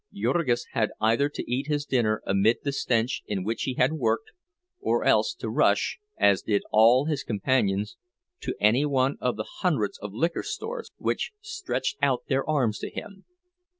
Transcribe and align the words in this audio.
Jurgis 0.11 0.65
had 0.71 0.89
either 0.99 1.29
to 1.29 1.45
eat 1.47 1.67
his 1.67 1.85
dinner 1.85 2.23
amid 2.25 2.63
the 2.63 2.71
stench 2.71 3.21
in 3.27 3.43
which 3.43 3.61
he 3.65 3.75
had 3.75 3.93
worked, 3.93 4.31
or 4.79 5.03
else 5.05 5.35
to 5.35 5.47
rush, 5.47 5.99
as 6.17 6.41
did 6.41 6.63
all 6.71 7.05
his 7.05 7.21
companions, 7.23 7.97
to 8.39 8.55
any 8.59 8.83
one 8.83 9.17
of 9.21 9.35
the 9.35 9.45
hundreds 9.59 9.99
of 9.99 10.11
liquor 10.11 10.41
stores 10.41 10.89
which 10.97 11.33
stretched 11.39 11.97
out 12.01 12.23
their 12.27 12.43
arms 12.49 12.79
to 12.79 12.89
him. 12.89 13.25